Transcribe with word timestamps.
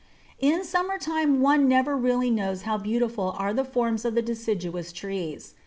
In 0.39 0.63
summer 0.63 0.97
time 0.97 1.41
one 1.41 1.67
never 1.67 1.95
really 1.95 2.31
knows 2.31 2.63
how 2.63 2.75
beautiful 2.79 3.35
are 3.37 3.53
the 3.53 3.63
forms 3.63 4.03
of 4.03 4.15
the 4.15 4.23
deciduous 4.23 4.91
trees. 4.91 5.53